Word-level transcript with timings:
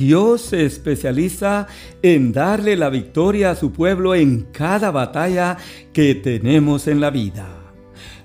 Dios 0.00 0.40
se 0.40 0.64
especializa 0.64 1.66
en 2.00 2.32
darle 2.32 2.74
la 2.74 2.88
victoria 2.88 3.50
a 3.50 3.54
su 3.54 3.70
pueblo 3.70 4.14
en 4.14 4.46
cada 4.50 4.90
batalla 4.90 5.58
que 5.92 6.14
tenemos 6.14 6.88
en 6.88 7.02
la 7.02 7.10
vida. 7.10 7.46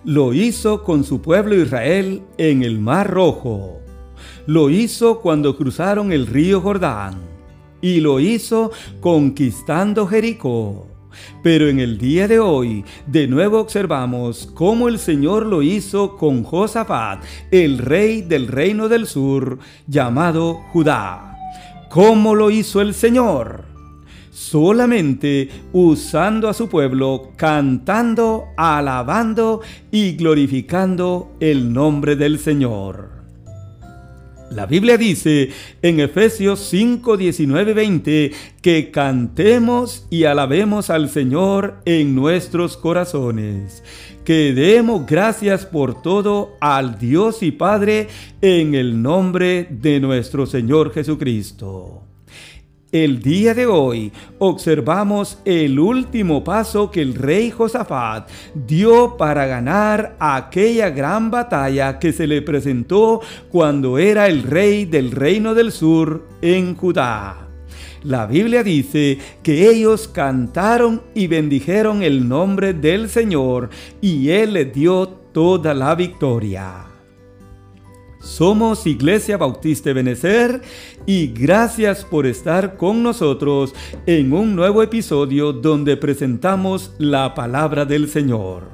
Lo 0.06 0.34
hizo 0.34 0.84
con 0.84 1.04
su 1.04 1.22
pueblo 1.22 1.54
Israel 1.54 2.22
en 2.38 2.64
el 2.64 2.80
Mar 2.80 3.12
Rojo. 3.12 3.82
Lo 4.46 4.70
hizo 4.70 5.20
cuando 5.20 5.58
cruzaron 5.58 6.14
el 6.14 6.28
río 6.28 6.62
Jordán. 6.62 7.16
Y 7.82 8.00
lo 8.00 8.22
hizo 8.22 8.72
conquistando 9.02 10.08
Jericó. 10.08 10.88
Pero 11.44 11.68
en 11.68 11.82
el 11.82 11.98
día 11.98 12.30
de 12.30 12.40
hoy, 12.40 12.86
de 13.06 13.28
nuevo 13.28 13.60
observamos 13.60 14.50
cómo 14.54 14.88
el 14.88 14.98
Señor 14.98 15.46
lo 15.46 15.62
hizo 15.62 16.16
con 16.16 16.44
Josafat, 16.44 17.22
el 17.52 17.80
rey 17.80 18.22
del 18.22 18.48
reino 18.48 18.88
del 18.88 19.08
sur, 19.08 19.60
llamado 19.88 20.62
Judá. 20.72 21.35
¿Cómo 21.96 22.36
lo 22.36 22.52
hizo 22.52 22.82
el 22.82 22.94
Señor? 22.94 23.64
Solamente 24.30 25.48
usando 25.72 26.50
a 26.50 26.54
su 26.54 26.68
pueblo, 26.68 27.32
cantando, 27.38 28.48
alabando 28.58 29.62
y 29.92 30.18
glorificando 30.18 31.32
el 31.40 31.72
nombre 31.72 32.18
del 32.18 32.38
Señor. 32.38 33.12
La 34.52 34.66
Biblia 34.66 34.98
dice 34.98 35.52
en 35.82 36.02
Efesios 36.02 36.60
5, 36.70 37.16
19, 37.16 37.74
20 37.74 38.32
que 38.62 38.92
cantemos 38.92 40.06
y 40.10 40.26
alabemos 40.26 40.90
al 40.90 41.08
Señor 41.08 41.76
en 41.86 42.14
nuestros 42.14 42.76
corazones, 42.76 43.84
que 44.26 44.54
demos 44.54 45.06
gracias 45.06 45.68
por 45.68 46.02
todo 46.02 46.58
al 46.60 46.98
Dios 46.98 47.44
y 47.44 47.52
Padre 47.52 48.08
en 48.42 48.74
el 48.74 49.02
nombre 49.02 49.68
de 49.70 50.00
nuestro 50.00 50.48
Señor 50.48 50.92
Jesucristo. 50.92 52.02
El 52.92 53.22
día 53.22 53.54
de 53.54 53.68
hoy 53.68 54.12
observamos 54.40 55.38
el 55.46 55.80
último 55.80 56.44
paso 56.44 56.90
que 56.90 57.02
el 57.02 57.14
rey 57.14 57.52
Josafat 57.52 58.28
dio 58.56 59.16
para 59.16 59.46
ganar 59.46 60.16
aquella 60.18 60.90
gran 60.90 61.30
batalla 61.30 62.00
que 62.00 62.12
se 62.12 62.26
le 62.26 62.42
presentó 62.42 63.22
cuando 63.52 64.00
era 64.00 64.28
el 64.28 64.42
rey 64.42 64.86
del 64.86 65.12
reino 65.12 65.54
del 65.54 65.72
sur 65.72 66.28
en 66.42 66.76
Judá. 66.76 67.45
La 68.06 68.28
Biblia 68.28 68.62
dice 68.62 69.18
que 69.42 69.68
ellos 69.68 70.08
cantaron 70.08 71.02
y 71.16 71.26
bendijeron 71.26 72.04
el 72.04 72.30
nombre 72.30 72.72
del 72.76 73.10
Señor 73.10 73.72
y 74.00 74.30
Él 74.30 74.54
les 74.54 74.72
dio 74.72 75.08
toda 75.08 75.74
la 75.74 75.96
victoria. 75.96 76.86
Somos 78.20 78.86
Iglesia 78.86 79.38
Bautista 79.38 79.92
Benecer 79.92 80.62
y 81.08 81.30
gracias 81.34 82.06
por 82.06 82.28
estar 82.28 82.78
con 82.78 83.02
nosotros 83.02 83.74
en 84.06 84.34
un 84.34 84.56
nuevo 84.56 84.84
episodio 84.84 85.52
donde 85.52 85.98
presentamos 85.98 86.94
la 87.00 87.34
palabra 87.34 87.86
del 87.86 88.08
Señor. 88.08 88.66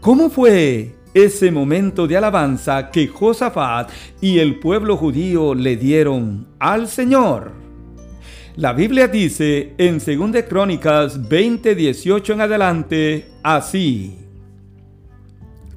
¿Cómo 0.00 0.30
fue 0.30 0.94
ese 1.12 1.50
momento 1.50 2.06
de 2.06 2.16
alabanza 2.16 2.90
que 2.90 3.08
Josafat 3.08 3.90
y 4.22 4.38
el 4.38 4.58
pueblo 4.58 4.96
judío 4.96 5.54
le 5.54 5.76
dieron 5.76 6.46
al 6.58 6.88
Señor? 6.88 7.63
La 8.56 8.72
Biblia 8.72 9.08
dice 9.08 9.74
en 9.78 9.98
2 9.98 10.44
Crónicas 10.48 11.28
20, 11.28 11.74
18 11.74 12.32
en 12.34 12.40
adelante, 12.40 13.32
así. 13.42 14.16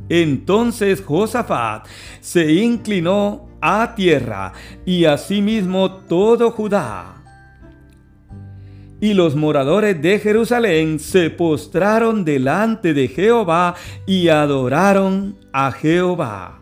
Entonces 0.07 1.01
Josafat 1.01 1.87
se 2.21 2.53
inclinó 2.53 3.49
a 3.61 3.95
tierra 3.95 4.53
y 4.85 5.05
asimismo 5.05 5.91
todo 5.91 6.51
Judá. 6.51 7.15
Y 9.01 9.15
los 9.15 9.35
moradores 9.35 9.99
de 9.99 10.19
Jerusalén 10.19 10.99
se 10.99 11.31
postraron 11.31 12.23
delante 12.23 12.93
de 12.93 13.07
Jehová 13.07 13.73
y 14.05 14.27
adoraron 14.27 15.35
a 15.51 15.71
Jehová. 15.71 16.59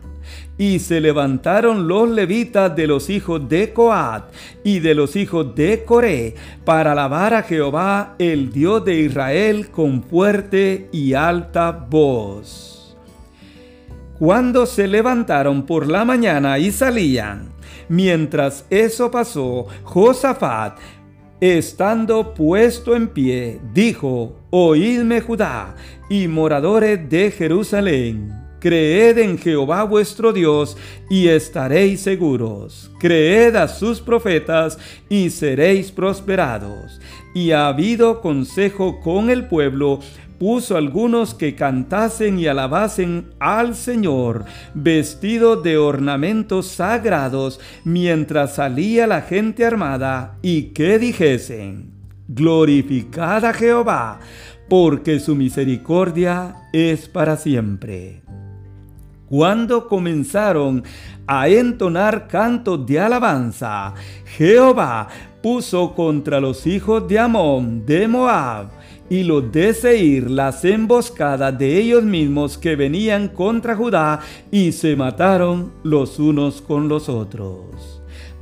Y 0.58 0.78
se 0.78 1.00
levantaron 1.00 1.86
los 1.86 2.08
levitas 2.08 2.74
de 2.74 2.86
los 2.86 3.10
hijos 3.10 3.46
de 3.48 3.72
Coat 3.74 4.32
y 4.64 4.78
de 4.80 4.94
los 4.94 5.14
hijos 5.14 5.54
de 5.54 5.84
Coré 5.84 6.34
para 6.64 6.92
alabar 6.92 7.34
a 7.34 7.42
Jehová, 7.42 8.14
el 8.18 8.50
Dios 8.52 8.84
de 8.84 9.00
Israel, 9.00 9.70
con 9.70 10.02
fuerte 10.02 10.88
y 10.92 11.12
alta 11.12 11.72
voz. 11.72 12.96
Cuando 14.18 14.64
se 14.64 14.88
levantaron 14.88 15.66
por 15.66 15.86
la 15.86 16.06
mañana 16.06 16.58
y 16.58 16.72
salían, 16.72 17.50
mientras 17.90 18.64
eso 18.70 19.10
pasó, 19.10 19.66
Josafat, 19.82 20.78
estando 21.38 22.32
puesto 22.32 22.96
en 22.96 23.08
pie, 23.08 23.60
dijo, 23.74 24.36
Oídme 24.48 25.20
Judá 25.20 25.74
y 26.08 26.28
moradores 26.28 27.10
de 27.10 27.30
Jerusalén. 27.30 28.45
Creed 28.60 29.18
en 29.18 29.38
Jehová 29.38 29.84
vuestro 29.84 30.32
Dios 30.32 30.76
y 31.10 31.28
estaréis 31.28 32.00
seguros. 32.00 32.90
Creed 32.98 33.56
a 33.56 33.68
sus 33.68 34.00
profetas 34.00 34.78
y 35.08 35.30
seréis 35.30 35.92
prosperados. 35.92 37.00
Y 37.34 37.52
ha 37.52 37.68
habido 37.68 38.20
consejo 38.20 39.00
con 39.00 39.30
el 39.30 39.46
pueblo 39.46 40.00
puso 40.38 40.76
algunos 40.76 41.34
que 41.34 41.54
cantasen 41.54 42.38
y 42.38 42.46
alabasen 42.46 43.30
al 43.38 43.74
Señor, 43.74 44.44
vestidos 44.74 45.62
de 45.62 45.78
ornamentos 45.78 46.66
sagrados, 46.66 47.60
mientras 47.84 48.56
salía 48.56 49.06
la 49.06 49.22
gente 49.22 49.64
armada, 49.64 50.36
y 50.42 50.74
que 50.74 50.98
dijesen, 50.98 51.92
Glorificad 52.28 53.44
a 53.44 53.52
Jehová, 53.52 54.18
porque 54.68 55.20
su 55.20 55.36
misericordia 55.36 56.56
es 56.72 57.08
para 57.08 57.36
siempre. 57.36 58.25
Cuando 59.28 59.88
comenzaron 59.88 60.84
a 61.26 61.48
entonar 61.48 62.28
cantos 62.28 62.86
de 62.86 63.00
alabanza, 63.00 63.92
Jehová 64.36 65.08
puso 65.42 65.94
contra 65.94 66.40
los 66.40 66.66
hijos 66.66 67.08
de 67.08 67.18
Amón, 67.18 67.84
de 67.84 68.06
Moab, 68.06 68.68
y 69.08 69.22
los 69.22 69.50
de 69.52 69.74
Seir 69.74 70.30
las 70.30 70.64
emboscadas 70.64 71.56
de 71.58 71.78
ellos 71.78 72.02
mismos 72.02 72.58
que 72.58 72.76
venían 72.76 73.28
contra 73.28 73.76
Judá 73.76 74.20
y 74.50 74.72
se 74.72 74.96
mataron 74.96 75.72
los 75.82 76.18
unos 76.18 76.62
con 76.62 76.88
los 76.88 77.08
otros. 77.08 77.95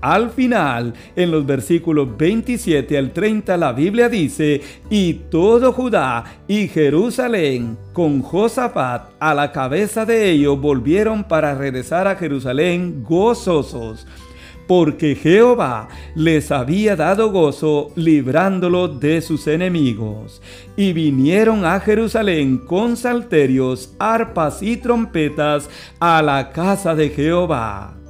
Al 0.04 0.28
final, 0.28 0.92
en 1.16 1.30
los 1.30 1.46
versículos 1.46 2.14
27 2.18 2.98
al 2.98 3.14
30, 3.14 3.56
la 3.56 3.72
Biblia 3.72 4.10
dice, 4.10 4.60
y 4.90 5.14
todo 5.14 5.72
Judá 5.72 6.24
y 6.46 6.68
Jerusalén, 6.68 7.78
con 7.94 8.20
Josafat 8.20 9.12
a 9.18 9.32
la 9.32 9.50
cabeza 9.50 10.04
de 10.04 10.30
ellos, 10.30 10.60
volvieron 10.60 11.24
para 11.24 11.54
regresar 11.54 12.06
a 12.06 12.16
Jerusalén 12.16 13.02
gozosos 13.02 14.06
porque 14.66 15.14
Jehová 15.14 15.88
les 16.14 16.50
había 16.50 16.96
dado 16.96 17.30
gozo 17.30 17.90
librándolo 17.96 18.88
de 18.88 19.22
sus 19.22 19.46
enemigos. 19.46 20.42
Y 20.76 20.92
vinieron 20.92 21.64
a 21.64 21.80
Jerusalén 21.80 22.58
con 22.58 22.96
salterios, 22.98 23.94
arpas 23.98 24.62
y 24.62 24.76
trompetas 24.76 25.68
a 25.98 26.20
la 26.22 26.50
casa 26.50 26.94
de 26.94 27.08
Jehová. 27.10 28.03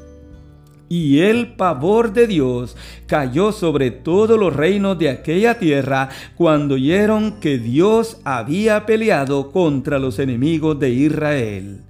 Y 0.97 1.23
el 1.23 1.57
pavor 1.57 2.13
de 2.13 2.29
Dios 2.29 2.77
cayó 3.09 3.51
sobre 3.51 3.91
todos 3.91 4.39
los 4.39 4.55
reinos 4.55 4.97
de 4.97 5.11
aquella 5.11 5.59
tierra 5.59 6.09
cuando 6.37 6.77
oyeron 6.77 7.41
que 7.41 7.59
Dios 7.59 8.21
había 8.23 8.87
peleado 8.87 9.51
contra 9.51 9.99
los 9.99 10.21
enemigos 10.21 10.79
de 10.79 10.91
Israel. 10.91 11.83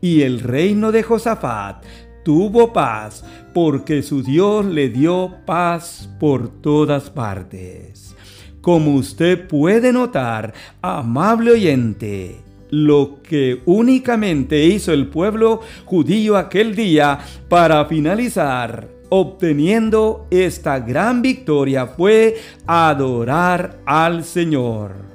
Y 0.00 0.22
el 0.22 0.40
reino 0.40 0.90
de 0.90 1.04
Josafat 1.04 1.84
tuvo 2.24 2.72
paz 2.72 3.24
porque 3.54 4.02
su 4.02 4.24
Dios 4.24 4.66
le 4.66 4.88
dio 4.88 5.36
paz 5.46 6.10
por 6.18 6.48
todas 6.60 7.10
partes. 7.10 8.16
Como 8.60 8.96
usted 8.96 9.46
puede 9.46 9.92
notar, 9.92 10.52
amable 10.82 11.52
oyente, 11.52 12.40
lo 12.70 13.18
que 13.22 13.62
únicamente 13.66 14.64
hizo 14.64 14.92
el 14.92 15.06
pueblo 15.06 15.60
judío 15.84 16.36
aquel 16.36 16.74
día 16.74 17.18
para 17.48 17.84
finalizar 17.86 18.98
obteniendo 19.10 20.26
esta 20.30 20.80
gran 20.80 21.22
victoria 21.22 21.86
fue 21.86 22.36
adorar 22.66 23.80
al 23.86 24.24
Señor. 24.24 25.08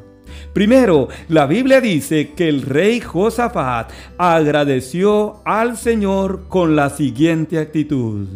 Primero, 0.54 1.08
la 1.30 1.48
Biblia 1.48 1.82
dice 1.82 2.32
que 2.36 2.48
el 2.48 2.62
rey 2.62 3.00
Josafat 3.00 3.92
agradeció 4.18 5.42
al 5.46 5.78
Señor 5.78 6.48
con 6.48 6.76
la 6.76 6.90
siguiente 6.92 7.58
actitud. 7.58 8.28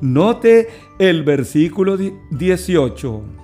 Note 0.00 0.68
el 0.98 1.22
versículo 1.22 1.96
18. 2.30 3.41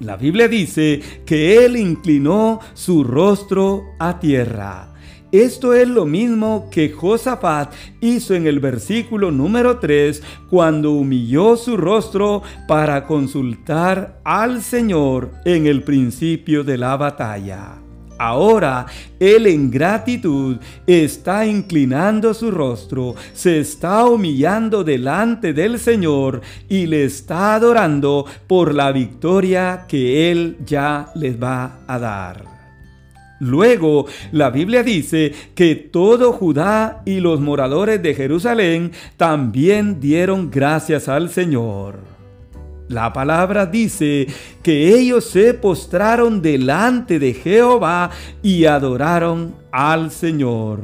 La 0.00 0.16
Biblia 0.16 0.48
dice 0.48 1.02
que 1.26 1.62
él 1.62 1.76
inclinó 1.76 2.60
su 2.72 3.04
rostro 3.04 3.84
a 3.98 4.18
tierra 4.18 4.94
Esto 5.30 5.74
es 5.74 5.86
lo 5.86 6.06
mismo 6.06 6.68
que 6.70 6.90
Josafat 6.90 7.74
hizo 8.00 8.34
en 8.34 8.46
el 8.46 8.60
versículo 8.60 9.30
número 9.30 9.78
3 9.78 10.22
cuando 10.48 10.92
humilló 10.92 11.54
su 11.58 11.76
rostro 11.76 12.42
para 12.66 13.06
consultar 13.06 14.22
al 14.24 14.62
Señor 14.62 15.32
en 15.44 15.66
el 15.66 15.82
principio 15.82 16.64
de 16.64 16.78
la 16.78 16.96
batalla. 16.96 17.89
Ahora 18.20 18.84
él 19.18 19.46
en 19.46 19.70
gratitud 19.70 20.58
está 20.86 21.46
inclinando 21.46 22.34
su 22.34 22.50
rostro, 22.50 23.14
se 23.32 23.60
está 23.60 24.04
humillando 24.04 24.84
delante 24.84 25.54
del 25.54 25.78
Señor 25.78 26.42
y 26.68 26.84
le 26.84 27.04
está 27.04 27.54
adorando 27.54 28.26
por 28.46 28.74
la 28.74 28.92
victoria 28.92 29.86
que 29.88 30.30
él 30.30 30.58
ya 30.66 31.10
les 31.14 31.42
va 31.42 31.78
a 31.86 31.98
dar. 31.98 32.44
Luego, 33.38 34.04
la 34.32 34.50
Biblia 34.50 34.82
dice 34.82 35.32
que 35.54 35.74
todo 35.74 36.34
Judá 36.34 37.00
y 37.06 37.20
los 37.20 37.40
moradores 37.40 38.02
de 38.02 38.14
Jerusalén 38.14 38.92
también 39.16 39.98
dieron 39.98 40.50
gracias 40.50 41.08
al 41.08 41.30
Señor. 41.30 42.19
La 42.90 43.12
palabra 43.12 43.66
dice 43.66 44.26
que 44.64 44.98
ellos 44.98 45.24
se 45.30 45.54
postraron 45.54 46.42
delante 46.42 47.20
de 47.20 47.34
Jehová 47.34 48.10
y 48.42 48.64
adoraron 48.64 49.54
al 49.70 50.10
Señor. 50.10 50.80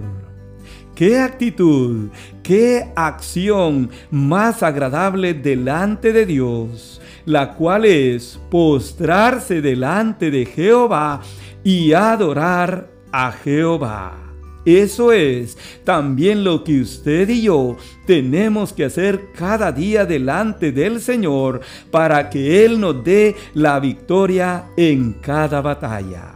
Qué 0.95 1.19
actitud, 1.19 2.11
qué 2.45 2.93
acción 2.95 3.91
más 4.13 4.63
agradable 4.63 5.35
delante 5.35 6.13
de 6.13 6.27
Dios, 6.27 7.01
la 7.25 7.55
cual 7.55 7.85
es 7.85 8.39
postrarse 8.53 9.61
delante 9.61 10.31
de 10.31 10.47
Jehová 10.47 11.21
y 11.65 11.93
adorar 11.93 12.89
a 13.11 13.33
Jehová. 13.33 14.26
Eso 14.67 15.13
es 15.13 15.57
también 15.85 16.43
lo 16.43 16.65
que 16.65 16.81
usted 16.81 17.29
y 17.29 17.43
yo 17.43 17.77
tenemos 18.05 18.73
que 18.73 18.85
hacer 18.85 19.29
cada 19.33 19.71
día 19.71 20.05
delante 20.05 20.73
del 20.73 21.01
Señor 21.01 21.61
para 21.93 22.29
que 22.31 22.65
Él 22.65 22.81
nos 22.81 23.05
dé 23.05 23.37
la 23.55 23.79
victoria 23.79 24.65
en 24.77 25.13
cada 25.13 25.61
batalla. 25.61 26.35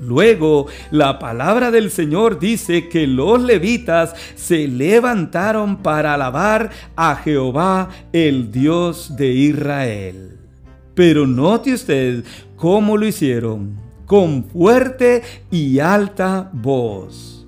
Luego, 0.00 0.66
la 0.90 1.20
palabra 1.20 1.70
del 1.70 1.92
Señor 1.92 2.40
dice 2.40 2.88
que 2.88 3.06
los 3.06 3.40
levitas 3.40 4.12
se 4.34 4.66
levantaron 4.66 5.84
para 5.84 6.14
alabar 6.14 6.70
a 6.96 7.14
Jehová, 7.14 7.90
el 8.12 8.50
Dios 8.50 9.16
de 9.16 9.28
Israel. 9.28 10.36
Pero 10.96 11.28
note 11.28 11.74
usted 11.74 12.24
cómo 12.56 12.96
lo 12.96 13.06
hicieron 13.06 13.83
con 14.06 14.44
fuerte 14.44 15.22
y 15.50 15.78
alta 15.78 16.50
voz. 16.52 17.46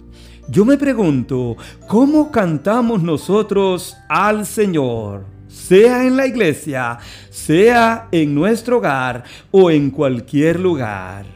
Yo 0.48 0.64
me 0.64 0.76
pregunto, 0.76 1.56
¿cómo 1.88 2.30
cantamos 2.30 3.02
nosotros 3.02 3.96
al 4.08 4.46
Señor? 4.46 5.24
Sea 5.48 6.06
en 6.06 6.16
la 6.16 6.26
iglesia, 6.26 6.98
sea 7.30 8.08
en 8.12 8.34
nuestro 8.34 8.78
hogar 8.78 9.24
o 9.50 9.70
en 9.70 9.90
cualquier 9.90 10.60
lugar. 10.60 11.26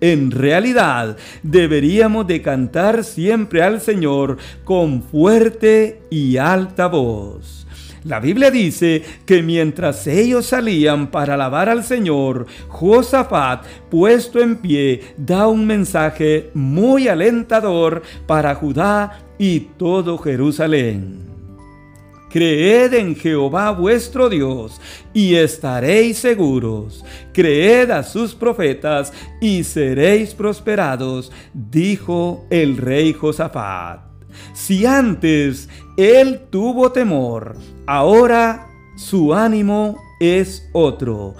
En 0.00 0.30
realidad, 0.30 1.16
deberíamos 1.42 2.26
de 2.26 2.42
cantar 2.42 3.04
siempre 3.04 3.62
al 3.62 3.80
Señor 3.80 4.36
con 4.64 5.02
fuerte 5.02 6.02
y 6.10 6.36
alta 6.36 6.86
voz. 6.88 7.65
La 8.06 8.20
Biblia 8.20 8.52
dice 8.52 9.02
que 9.26 9.42
mientras 9.42 10.06
ellos 10.06 10.46
salían 10.46 11.10
para 11.10 11.34
alabar 11.34 11.68
al 11.68 11.82
Señor, 11.82 12.46
Josafat, 12.68 13.66
puesto 13.90 14.38
en 14.38 14.58
pie, 14.58 15.14
da 15.16 15.48
un 15.48 15.66
mensaje 15.66 16.50
muy 16.54 17.08
alentador 17.08 18.02
para 18.28 18.54
Judá 18.54 19.18
y 19.38 19.58
todo 19.58 20.18
Jerusalén. 20.18 21.18
Creed 22.30 22.94
en 22.94 23.16
Jehová 23.16 23.72
vuestro 23.72 24.28
Dios 24.28 24.80
y 25.12 25.34
estaréis 25.34 26.18
seguros. 26.18 27.04
Creed 27.32 27.90
a 27.90 28.04
sus 28.04 28.36
profetas 28.36 29.12
y 29.40 29.64
seréis 29.64 30.32
prosperados, 30.32 31.32
dijo 31.52 32.46
el 32.50 32.76
rey 32.76 33.12
Josafat. 33.12 34.15
Si 34.52 34.86
antes 34.86 35.68
él 35.96 36.40
tuvo 36.50 36.92
temor, 36.92 37.56
ahora 37.86 38.66
su 38.96 39.34
ánimo 39.34 39.98
es 40.20 40.68
otro. 40.72 41.34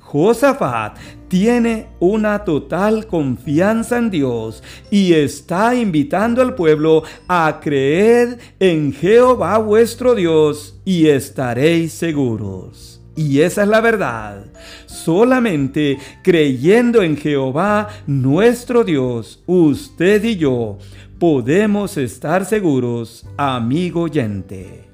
Josafat 0.00 0.98
tiene 1.28 1.86
una 2.00 2.44
total 2.44 3.06
confianza 3.06 3.98
en 3.98 4.10
Dios 4.10 4.62
y 4.90 5.12
está 5.12 5.76
invitando 5.76 6.42
al 6.42 6.56
pueblo 6.56 7.04
a 7.28 7.60
creer 7.62 8.38
en 8.58 8.92
Jehová 8.92 9.58
vuestro 9.58 10.16
Dios 10.16 10.80
y 10.84 11.06
estaréis 11.06 11.92
seguros. 11.92 12.99
Y 13.20 13.42
esa 13.42 13.64
es 13.64 13.68
la 13.68 13.82
verdad. 13.82 14.46
Solamente 14.86 15.98
creyendo 16.22 17.02
en 17.02 17.18
Jehová 17.18 17.88
nuestro 18.06 18.82
Dios, 18.82 19.42
usted 19.44 20.24
y 20.24 20.36
yo 20.36 20.78
podemos 21.18 21.98
estar 21.98 22.46
seguros, 22.46 23.26
amigo 23.36 24.04
oyente. 24.04 24.88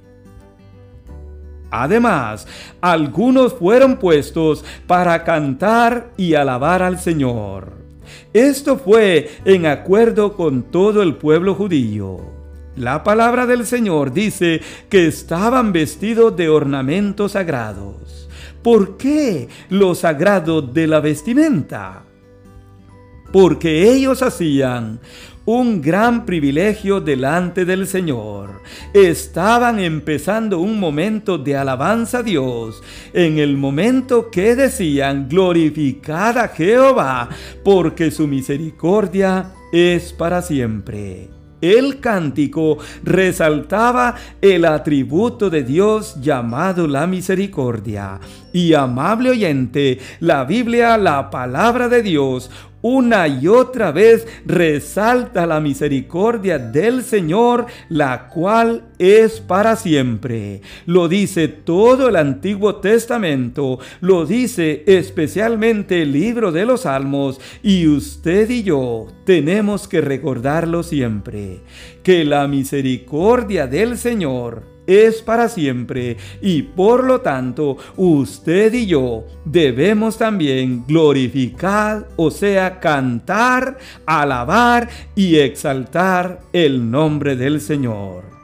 Además, 1.70 2.49
algunos 2.81 3.55
fueron 3.55 3.96
puestos 3.96 4.64
para 4.88 5.23
cantar 5.23 6.11
y 6.17 6.34
alabar 6.34 6.82
al 6.82 6.99
Señor. 6.99 7.75
Esto 8.32 8.76
fue 8.76 9.31
en 9.44 9.67
acuerdo 9.67 10.37
con 10.37 10.64
todo 10.64 11.00
el 11.00 11.14
pueblo 11.14 11.55
judío. 11.55 12.19
La 12.75 13.05
palabra 13.05 13.46
del 13.46 13.64
Señor 13.64 14.12
dice 14.12 14.61
que 14.90 15.06
estaban 15.06 15.73
vestidos 15.73 16.37
de 16.37 16.49
ornamentos 16.49 17.32
sagrados. 17.32 18.05
¿Por 18.66 18.96
qué 18.96 19.48
lo 19.68 19.94
sagrado 19.94 20.60
de 20.60 20.88
la 20.88 20.98
vestimenta? 20.98 22.02
Porque 23.32 23.92
ellos 23.92 24.22
hacían 24.22 24.98
un 25.44 25.80
gran 25.80 26.26
privilegio 26.26 27.00
delante 27.00 27.64
del 27.64 27.86
Señor. 27.86 28.62
Estaban 28.92 29.78
empezando 29.78 30.58
un 30.58 30.80
momento 30.80 31.38
de 31.38 31.56
alabanza 31.56 32.18
a 32.18 32.22
Dios, 32.24 32.82
en 33.12 33.38
el 33.38 33.56
momento 33.56 34.32
que 34.32 34.56
decían, 34.56 35.28
glorificad 35.28 36.36
a 36.36 36.48
Jehová, 36.48 37.28
porque 37.62 38.10
su 38.10 38.26
misericordia 38.26 39.52
es 39.72 40.12
para 40.12 40.42
siempre. 40.42 41.36
El 41.60 42.00
cántico 42.00 42.76
resaltaba 43.02 44.14
el 44.42 44.66
atributo 44.66 45.49
de 45.49 45.62
Dios 45.62 46.20
llamado 46.20 46.87
la 46.87 47.06
misericordia. 47.06 48.20
Y 48.56 48.72
amable 48.72 49.28
oyente, 49.28 49.98
la 50.18 50.44
Biblia, 50.44 50.96
la 50.96 51.28
palabra 51.28 51.90
de 51.90 52.02
Dios, 52.02 52.50
una 52.80 53.28
y 53.28 53.48
otra 53.48 53.92
vez 53.92 54.26
resalta 54.46 55.44
la 55.44 55.60
misericordia 55.60 56.58
del 56.58 57.02
Señor, 57.02 57.66
la 57.90 58.28
cual 58.28 58.84
es 58.98 59.40
para 59.40 59.76
siempre. 59.76 60.62
Lo 60.86 61.06
dice 61.06 61.48
todo 61.48 62.08
el 62.08 62.16
Antiguo 62.16 62.76
Testamento, 62.76 63.78
lo 64.00 64.25
dice 64.25 64.84
especialmente 64.86 66.00
el 66.00 66.12
libro 66.12 66.50
de 66.50 66.64
los 66.64 66.80
Salmos, 66.80 67.38
y 67.62 67.86
usted 67.86 68.48
y 68.48 68.62
yo 68.62 69.08
tenemos 69.26 69.86
que 69.86 70.00
recordarlo 70.00 70.82
siempre, 70.82 71.60
que 72.02 72.25
la 72.25 72.48
misericordia 72.48 73.66
del 73.66 73.98
Señor 73.98 74.75
es 74.87 75.23
para 75.23 75.49
siempre 75.49 76.16
y 76.40 76.62
por 76.62 77.05
lo 77.05 77.21
tanto 77.21 77.76
usted 77.97 78.73
y 78.73 78.87
yo 78.87 79.25
debemos 79.45 80.19
también 80.19 80.85
glorificar, 80.87 82.09
o 82.16 82.31
sea, 82.31 82.81
cantar, 82.81 83.78
alabar 84.07 84.88
y 85.14 85.37
exaltar 85.37 86.40
el 86.52 86.90
nombre 86.90 87.37
del 87.37 87.61
Señor. 87.61 88.37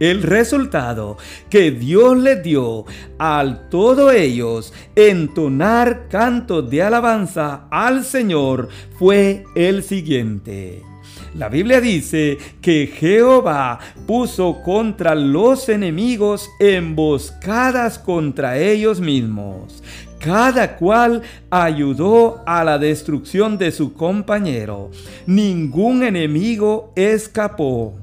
El 0.00 0.22
resultado 0.22 1.18
que 1.50 1.70
Dios 1.70 2.16
les 2.16 2.42
dio 2.42 2.86
al 3.18 3.68
todos 3.68 4.14
ellos 4.14 4.72
entonar 4.96 6.08
cantos 6.08 6.70
de 6.70 6.82
alabanza 6.82 7.66
al 7.70 8.04
Señor 8.04 8.70
fue 8.98 9.44
el 9.54 9.82
siguiente. 9.82 10.89
La 11.34 11.48
Biblia 11.48 11.80
dice 11.80 12.38
que 12.60 12.88
Jehová 12.88 13.78
puso 14.06 14.62
contra 14.62 15.14
los 15.14 15.68
enemigos 15.68 16.50
emboscadas 16.58 17.98
contra 17.98 18.58
ellos 18.58 19.00
mismos. 19.00 19.82
Cada 20.18 20.76
cual 20.76 21.22
ayudó 21.48 22.42
a 22.46 22.64
la 22.64 22.78
destrucción 22.78 23.56
de 23.58 23.70
su 23.70 23.94
compañero. 23.94 24.90
Ningún 25.26 26.02
enemigo 26.02 26.92
escapó. 26.96 27.96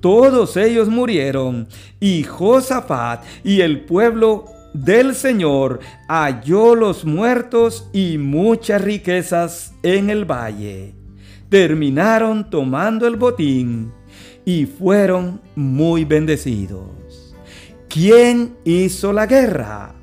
Todos 0.00 0.56
ellos 0.56 0.88
murieron 0.88 1.68
y 2.00 2.24
Josafat 2.24 3.24
y 3.44 3.62
el 3.62 3.84
pueblo 3.86 4.46
del 4.74 5.14
Señor 5.14 5.80
halló 6.08 6.74
los 6.74 7.04
muertos 7.04 7.88
y 7.92 8.18
muchas 8.18 8.82
riquezas 8.82 9.72
en 9.82 10.10
el 10.10 10.24
valle. 10.30 11.03
Terminaron 11.54 12.50
tomando 12.50 13.06
el 13.06 13.14
botín 13.14 13.92
y 14.44 14.66
fueron 14.66 15.40
muy 15.54 16.04
bendecidos. 16.04 17.36
¿Quién 17.88 18.56
hizo 18.64 19.12
la 19.12 19.26
guerra? 19.26 19.94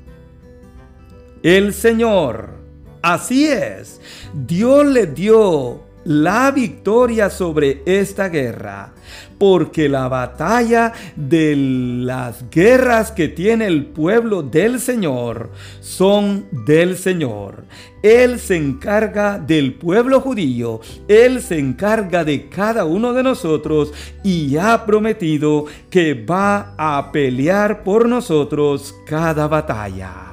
El 1.42 1.74
Señor. 1.74 2.54
Así 3.02 3.48
es, 3.48 4.00
Dios 4.32 4.86
le 4.86 5.06
dio 5.08 5.82
la 6.04 6.50
victoria 6.50 7.30
sobre 7.30 7.82
esta 7.86 8.28
guerra, 8.28 8.92
porque 9.38 9.88
la 9.88 10.08
batalla 10.08 10.92
de 11.16 11.54
las 11.56 12.48
guerras 12.50 13.12
que 13.12 13.28
tiene 13.28 13.66
el 13.66 13.86
pueblo 13.86 14.42
del 14.42 14.80
Señor 14.80 15.50
son 15.80 16.46
del 16.66 16.96
Señor. 16.96 17.64
Él 18.02 18.40
se 18.40 18.56
encarga 18.56 19.38
del 19.38 19.74
pueblo 19.74 20.20
judío, 20.20 20.80
Él 21.06 21.40
se 21.40 21.58
encarga 21.58 22.24
de 22.24 22.48
cada 22.48 22.84
uno 22.84 23.12
de 23.12 23.22
nosotros 23.22 23.92
y 24.24 24.56
ha 24.56 24.84
prometido 24.84 25.66
que 25.88 26.14
va 26.14 26.74
a 26.76 27.12
pelear 27.12 27.84
por 27.84 28.08
nosotros 28.08 28.94
cada 29.06 29.46
batalla 29.46 30.31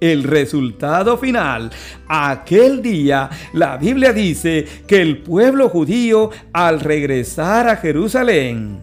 el 0.00 0.24
resultado 0.24 1.16
final. 1.18 1.70
Aquel 2.08 2.82
día 2.82 3.30
la 3.52 3.76
Biblia 3.76 4.12
dice 4.12 4.66
que 4.86 5.00
el 5.00 5.18
pueblo 5.18 5.68
judío 5.68 6.30
al 6.52 6.80
regresar 6.80 7.68
a 7.68 7.76
Jerusalén, 7.76 8.80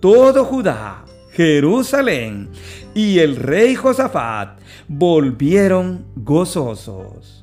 todo 0.00 0.44
Judá, 0.44 1.04
Jerusalén 1.32 2.48
y 2.94 3.18
el 3.18 3.36
rey 3.36 3.74
Josafat 3.74 4.58
volvieron 4.88 6.06
gozosos 6.14 7.36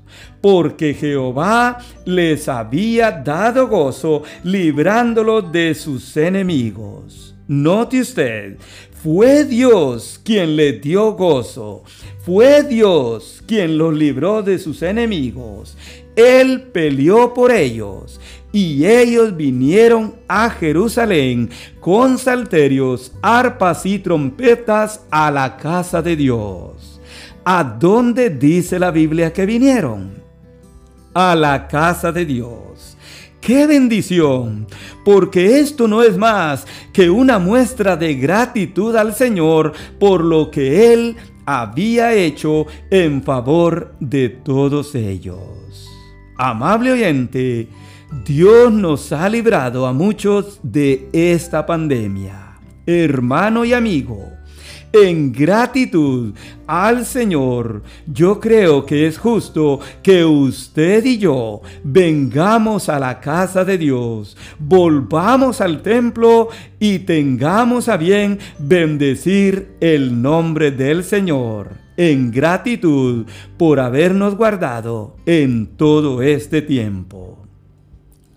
porque 0.44 0.94
Jehová 0.94 1.78
les 2.04 2.50
había 2.50 3.12
dado 3.12 3.70
gozo 3.70 4.24
librándolos 4.44 5.50
de 5.54 5.74
sus 5.74 6.18
enemigos. 6.18 7.34
Note 7.48 8.02
usted, 8.02 8.58
fue 9.04 9.44
Dios 9.44 10.22
quien 10.24 10.56
les 10.56 10.82
dio 10.82 11.12
gozo. 11.12 11.84
Fue 12.22 12.64
Dios 12.64 13.44
quien 13.46 13.78
los 13.78 13.94
libró 13.94 14.42
de 14.42 14.58
sus 14.58 14.82
enemigos. 14.82 15.76
Él 16.16 16.62
peleó 16.72 17.34
por 17.34 17.52
ellos 17.52 18.22
y 18.54 18.86
ellos 18.86 19.36
vinieron 19.36 20.16
a 20.30 20.50
Jerusalén 20.50 21.50
con 21.82 22.18
salterios, 22.18 23.12
arpas 23.22 23.86
y 23.86 24.00
trompetas 24.00 25.02
a 25.12 25.30
la 25.32 25.58
casa 25.58 26.02
de 26.02 26.16
Dios. 26.16 27.02
¿A 27.44 27.62
dónde 27.62 28.30
dice 28.30 28.80
la 28.80 28.92
Biblia 28.92 29.34
que 29.34 29.46
vinieron? 29.46 30.14
A 31.14 31.36
la 31.36 31.68
casa 31.68 32.14
de 32.14 32.26
Dios. 32.26 32.63
¡Qué 33.46 33.68
bendición! 33.68 34.68
Porque 35.04 35.60
esto 35.60 35.90
no 35.90 36.02
es 36.02 36.18
más 36.18 36.66
que 36.94 37.10
una 37.10 37.40
muestra 37.40 37.98
de 37.98 38.16
gratitud 38.16 38.96
al 38.96 39.14
Señor 39.14 39.74
por 40.00 40.24
lo 40.24 40.50
que 40.50 40.94
Él 40.94 41.18
había 41.46 42.14
hecho 42.14 42.66
en 42.90 43.22
favor 43.22 43.96
de 44.00 44.30
todos 44.30 44.96
ellos. 44.96 45.90
Amable 46.38 46.94
oyente, 46.94 47.68
Dios 48.26 48.72
nos 48.72 49.12
ha 49.12 49.28
librado 49.28 49.88
a 49.88 49.92
muchos 49.92 50.62
de 50.64 51.10
esta 51.12 51.66
pandemia. 51.66 52.60
Hermano 52.86 53.66
y 53.66 53.74
amigo, 53.74 54.33
en 54.94 55.32
gratitud 55.32 56.34
al 56.68 57.06
Señor, 57.06 57.82
yo 58.06 58.40
creo 58.40 58.86
que 58.86 59.08
es 59.08 59.18
justo 59.18 59.80
que 60.02 60.24
usted 60.24 61.04
y 61.04 61.18
yo 61.18 61.62
vengamos 61.84 62.88
a 62.90 63.00
la 63.00 63.20
casa 63.20 63.66
de 63.66 63.78
Dios, 63.78 64.38
volvamos 64.60 65.60
al 65.62 65.82
templo 65.82 66.50
y 66.80 67.00
tengamos 67.00 67.90
a 67.90 67.98
bien 67.98 68.40
bendecir 68.60 69.76
el 69.82 70.22
nombre 70.22 70.72
del 70.72 71.04
Señor 71.04 71.84
en 71.98 72.32
gratitud 72.32 73.26
por 73.58 73.80
habernos 73.80 74.36
guardado 74.36 75.16
en 75.26 75.76
todo 75.76 76.22
este 76.22 76.62
tiempo. 76.62 77.43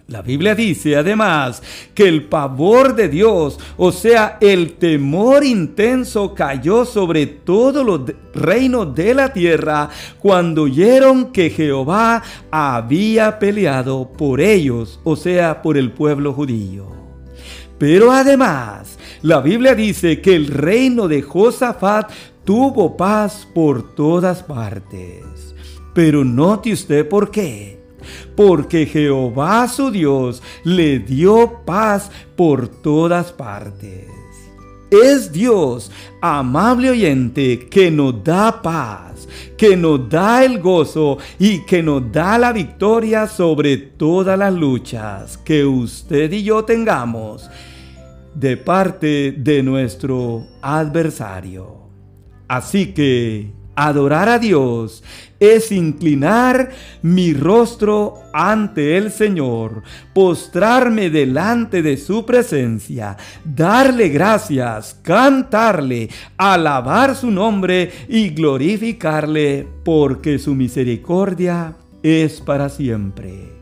La 0.08 0.22
Biblia 0.22 0.54
dice 0.54 0.94
además 0.94 1.60
que 1.92 2.06
el 2.06 2.26
pavor 2.26 2.94
de 2.94 3.08
Dios, 3.08 3.58
o 3.76 3.90
sea, 3.90 4.38
el 4.40 4.74
temor 4.74 5.44
intenso 5.44 6.32
cayó 6.32 6.84
sobre 6.84 7.26
todos 7.26 7.84
los 7.84 8.02
reinos 8.32 8.94
de 8.94 9.14
la 9.14 9.32
tierra 9.32 9.90
cuando 10.20 10.62
oyeron 10.62 11.32
que 11.32 11.50
Jehová 11.50 12.22
había 12.52 13.40
peleado 13.40 14.12
por 14.16 14.40
ellos, 14.40 15.00
o 15.02 15.16
sea, 15.16 15.60
por 15.60 15.76
el 15.76 15.90
pueblo 15.90 16.32
judío. 16.32 16.86
Pero 17.76 18.12
además, 18.12 19.00
la 19.22 19.40
Biblia 19.40 19.74
dice 19.74 20.20
que 20.20 20.36
el 20.36 20.46
reino 20.46 21.08
de 21.08 21.22
Josafat 21.22 22.12
tuvo 22.44 22.96
paz 22.96 23.48
por 23.52 23.96
todas 23.96 24.44
partes. 24.44 25.24
Pero 25.92 26.24
note 26.24 26.72
usted 26.72 27.08
por 27.08 27.32
qué 27.32 27.75
porque 28.34 28.86
Jehová 28.86 29.68
su 29.68 29.90
Dios 29.90 30.42
le 30.64 30.98
dio 30.98 31.62
paz 31.64 32.10
por 32.36 32.68
todas 32.68 33.32
partes. 33.32 34.06
Es 34.90 35.32
Dios, 35.32 35.90
amable 36.20 36.90
oyente, 36.90 37.66
que 37.68 37.90
nos 37.90 38.22
da 38.22 38.62
paz, 38.62 39.28
que 39.58 39.76
nos 39.76 40.08
da 40.08 40.44
el 40.44 40.60
gozo 40.60 41.18
y 41.40 41.64
que 41.64 41.82
nos 41.82 42.12
da 42.12 42.38
la 42.38 42.52
victoria 42.52 43.26
sobre 43.26 43.76
todas 43.76 44.38
las 44.38 44.54
luchas 44.54 45.38
que 45.38 45.64
usted 45.64 46.32
y 46.32 46.44
yo 46.44 46.64
tengamos 46.64 47.50
de 48.34 48.56
parte 48.56 49.32
de 49.32 49.62
nuestro 49.62 50.46
adversario. 50.62 51.90
Así 52.46 52.92
que 52.92 53.50
Adorar 53.76 54.30
a 54.30 54.38
Dios 54.38 55.04
es 55.38 55.70
inclinar 55.70 56.70
mi 57.02 57.34
rostro 57.34 58.14
ante 58.32 58.96
el 58.96 59.12
Señor, 59.12 59.82
postrarme 60.14 61.10
delante 61.10 61.82
de 61.82 61.98
su 61.98 62.24
presencia, 62.24 63.18
darle 63.44 64.08
gracias, 64.08 64.98
cantarle, 65.02 66.08
alabar 66.38 67.14
su 67.14 67.30
nombre 67.30 67.92
y 68.08 68.30
glorificarle, 68.30 69.66
porque 69.84 70.38
su 70.38 70.54
misericordia 70.54 71.74
es 72.02 72.40
para 72.40 72.70
siempre. 72.70 73.55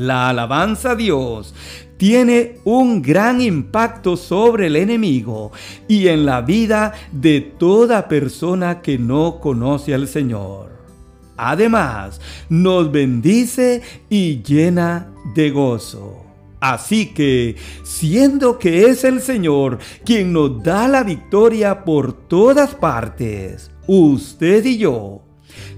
La 0.00 0.30
alabanza 0.30 0.92
a 0.92 0.96
Dios 0.96 1.54
tiene 1.98 2.56
un 2.64 3.02
gran 3.02 3.42
impacto 3.42 4.16
sobre 4.16 4.68
el 4.68 4.76
enemigo 4.76 5.52
y 5.88 6.08
en 6.08 6.24
la 6.24 6.40
vida 6.40 6.94
de 7.12 7.42
toda 7.42 8.08
persona 8.08 8.80
que 8.80 8.96
no 8.96 9.38
conoce 9.40 9.92
al 9.92 10.08
Señor. 10.08 10.70
Además, 11.36 12.18
nos 12.48 12.90
bendice 12.90 13.82
y 14.08 14.42
llena 14.42 15.12
de 15.34 15.50
gozo. 15.50 16.24
Así 16.60 17.12
que, 17.12 17.56
siendo 17.82 18.58
que 18.58 18.86
es 18.86 19.04
el 19.04 19.20
Señor 19.20 19.78
quien 20.06 20.32
nos 20.32 20.62
da 20.62 20.88
la 20.88 21.02
victoria 21.02 21.84
por 21.84 22.14
todas 22.14 22.74
partes, 22.74 23.70
usted 23.86 24.64
y 24.64 24.78
yo 24.78 25.20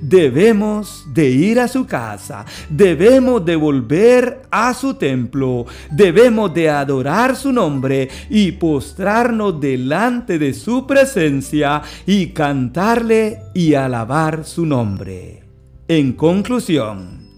Debemos 0.00 1.06
de 1.12 1.30
ir 1.30 1.60
a 1.60 1.68
su 1.68 1.86
casa, 1.86 2.44
debemos 2.68 3.44
de 3.44 3.56
volver 3.56 4.42
a 4.50 4.74
su 4.74 4.94
templo, 4.94 5.66
debemos 5.90 6.52
de 6.54 6.70
adorar 6.70 7.36
su 7.36 7.52
nombre 7.52 8.08
y 8.28 8.52
postrarnos 8.52 9.60
delante 9.60 10.38
de 10.38 10.54
su 10.54 10.86
presencia 10.86 11.82
y 12.06 12.28
cantarle 12.28 13.38
y 13.54 13.74
alabar 13.74 14.44
su 14.44 14.66
nombre. 14.66 15.44
En 15.88 16.12
conclusión, 16.12 17.28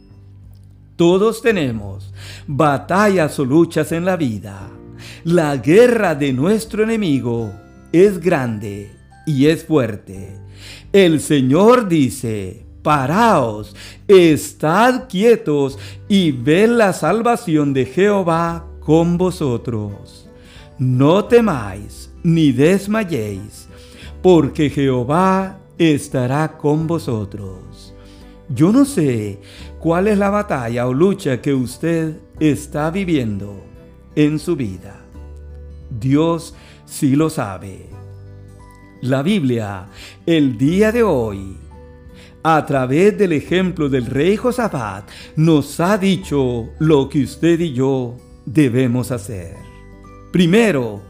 todos 0.97 1.43
tenemos 1.43 2.15
batallas 2.47 3.39
o 3.39 3.45
luchas 3.45 3.91
en 3.93 4.05
la 4.05 4.17
vida. 4.17 4.71
La 5.25 5.57
guerra 5.57 6.15
de 6.15 6.33
nuestro 6.33 6.85
enemigo 6.85 7.53
es 7.93 8.21
grande 8.21 8.93
y 9.27 9.47
es 9.47 9.65
fuerte. 9.65 10.44
El 10.95 11.19
Señor 11.21 11.89
dice, 11.89 12.65
paraos, 12.83 13.75
estad 14.07 15.09
quietos 15.09 15.77
y 16.09 16.31
ved 16.31 16.69
la 16.69 16.93
salvación 16.93 17.73
de 17.73 17.85
Jehová 17.85 18.65
con 18.79 19.19
vosotros. 19.19 20.31
No 20.79 21.25
temáis 21.25 22.13
ni 22.23 22.53
desmayéis, 22.53 23.67
porque 24.23 24.71
Jehová 24.71 25.59
estará 25.79 26.57
con 26.57 26.87
vosotros. 26.87 27.93
Yo 28.49 28.71
no 28.71 28.85
sé 28.85 29.41
cuál 29.81 30.07
es 30.07 30.17
la 30.17 30.31
batalla 30.31 30.87
o 30.87 30.95
lucha 30.95 31.43
que 31.43 31.55
usted 31.55 32.21
está 32.39 32.93
viviendo 32.93 33.65
en 34.15 34.39
su 34.39 34.55
vida. 34.55 35.05
Dios 35.91 36.55
sí 36.87 37.17
lo 37.17 37.31
sabe. 37.31 38.04
La 39.05 39.23
Biblia, 39.23 39.89
el 40.25 40.57
día 40.57 40.91
de 40.91 41.03
hoy, 41.03 41.59
a 42.43 42.65
través 42.65 43.19
del 43.19 43.33
ejemplo 43.33 43.91
del 43.91 44.07
rey 44.07 44.35
Josafat, 44.35 45.07
nos 45.37 45.79
ha 45.79 45.99
dicho 45.99 46.71
lo 46.79 47.11
que 47.11 47.23
usted 47.23 47.61
y 47.61 47.75
yo 47.75 48.17
debemos 48.47 49.11
hacer. 49.11 49.57
Primero, 50.33 51.03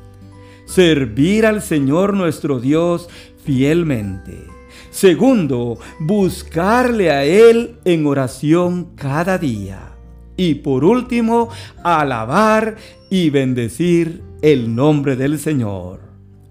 servir 0.65 1.47
al 1.47 1.63
Señor 1.63 2.15
nuestro 2.15 2.59
Dios 2.59 3.09
fielmente. 3.45 4.45
Segundo, 4.91 5.79
buscarle 6.01 7.13
a 7.13 7.23
Él 7.23 7.77
en 7.85 8.09
oración 8.09 8.89
cada 8.97 9.39
día. 9.39 9.93
Y 10.37 10.57
por 10.57 10.85
último, 10.85 11.49
alabar 11.85 12.75
y 13.09 13.31
bendecir 13.31 14.21
el 14.43 14.75
nombre 14.75 15.15
del 15.15 15.39
Señor. 15.39 16.04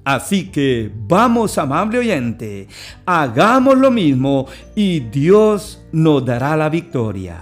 Así 0.06 0.50
que 0.50 0.92
vamos, 1.08 1.58
amable 1.58 2.00
oyente, 2.00 2.68
hagamos 3.06 3.78
lo 3.78 3.90
mismo 3.90 4.48
y 4.76 5.00
Dios 5.00 5.82
nos 5.94 6.26
dará 6.26 6.58
la 6.58 6.68
victoria. 6.68 7.40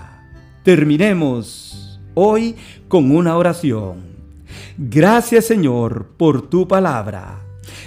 Terminemos 0.63 1.99
hoy 2.13 2.55
con 2.87 3.09
una 3.15 3.35
oración. 3.35 4.11
Gracias 4.77 5.45
Señor 5.45 6.09
por 6.17 6.49
tu 6.49 6.67
palabra. 6.67 7.39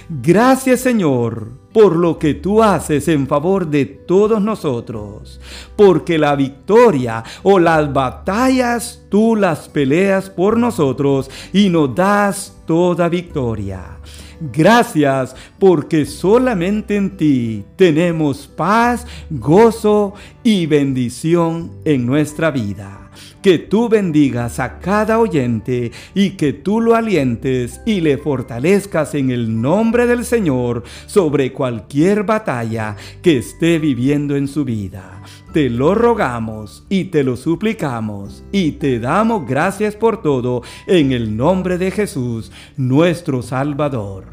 Gracias 0.09 0.81
Señor 0.81 1.47
por 1.71 1.95
lo 1.95 2.19
que 2.19 2.33
tú 2.33 2.61
haces 2.61 3.07
en 3.07 3.27
favor 3.27 3.67
de 3.67 3.85
todos 3.85 4.41
nosotros, 4.41 5.41
porque 5.75 6.17
la 6.17 6.35
victoria 6.35 7.23
o 7.43 7.59
las 7.59 7.91
batallas 7.91 9.03
tú 9.09 9.35
las 9.35 9.67
peleas 9.67 10.29
por 10.29 10.57
nosotros 10.57 11.29
y 11.51 11.69
nos 11.69 11.93
das 11.93 12.57
toda 12.65 13.09
victoria. 13.09 13.97
Gracias 14.39 15.35
porque 15.59 16.05
solamente 16.05 16.95
en 16.95 17.17
ti 17.17 17.63
tenemos 17.75 18.47
paz, 18.47 19.05
gozo 19.29 20.13
y 20.43 20.65
bendición 20.65 21.71
en 21.85 22.05
nuestra 22.05 22.51
vida. 22.51 23.01
Que 23.41 23.59
tú 23.59 23.87
bendigas 23.87 24.59
a 24.59 24.79
cada 24.79 25.19
oyente 25.19 25.91
y 26.13 26.31
que 26.31 26.51
tú 26.51 26.81
lo 26.81 26.95
alientes 26.95 27.79
y 27.85 28.01
le 28.01 28.17
fortalezcas 28.17 29.13
en 29.15 29.29
el 29.29 29.61
nombre 29.61 30.07
del 30.07 30.25
Señor 30.25 30.83
sobre 31.05 31.53
cualquier 31.53 32.23
batalla 32.23 32.95
que 33.21 33.37
esté 33.37 33.79
viviendo 33.79 34.35
en 34.35 34.47
su 34.47 34.65
vida. 34.65 35.21
Te 35.55 35.69
lo 35.69 35.95
rogamos 35.95 36.83
y 36.89 37.05
te 37.05 37.23
lo 37.23 37.37
suplicamos 37.37 38.43
y 38.51 38.73
te 38.73 38.99
damos 38.99 39.47
gracias 39.47 39.95
por 39.95 40.21
todo 40.21 40.63
en 40.85 41.13
el 41.13 41.37
nombre 41.37 41.77
de 41.77 41.91
Jesús, 41.91 42.51
nuestro 42.75 43.41
Salvador. 43.41 44.25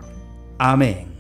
Amén. 0.58 1.11